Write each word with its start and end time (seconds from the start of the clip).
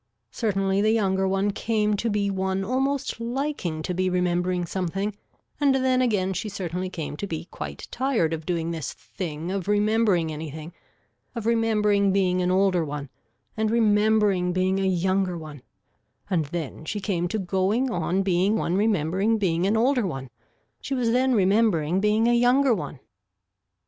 Certainly 0.31 0.81
the 0.81 0.89
younger 0.89 1.27
one 1.27 1.51
came 1.51 1.95
to 1.97 2.09
be 2.09 2.31
one 2.31 2.63
almost 2.63 3.19
liking 3.19 3.83
to 3.83 3.93
be 3.93 4.09
remembering 4.09 4.65
something 4.65 5.15
and 5.59 5.75
then 5.75 6.01
again 6.01 6.33
she 6.33 6.49
certainly 6.49 6.89
came 6.89 7.15
to 7.17 7.27
be 7.27 7.45
quite 7.51 7.87
tired 7.91 8.33
of 8.33 8.43
doing 8.47 8.71
this 8.71 8.93
thing 8.93 9.51
of 9.51 9.67
remembering 9.67 10.31
anything, 10.33 10.73
of 11.35 11.45
remembering 11.45 12.11
being 12.11 12.41
an 12.41 12.49
older 12.49 12.83
one 12.83 13.09
and 13.55 13.69
remembering 13.69 14.53
being 14.53 14.79
a 14.79 14.87
younger 14.87 15.37
one 15.37 15.61
and 16.31 16.45
then 16.45 16.83
she 16.83 16.99
came 16.99 17.27
to 17.27 17.37
going 17.37 17.91
on 17.91 18.23
being 18.23 18.55
one 18.55 18.73
remembering 18.75 19.37
being 19.37 19.67
an 19.67 19.77
older 19.77 20.07
one, 20.07 20.31
she 20.81 20.95
was 20.95 21.11
then 21.11 21.35
remembering 21.35 21.99
being 21.99 22.27
a 22.27 22.33
younger 22.33 22.73
one. 22.73 22.99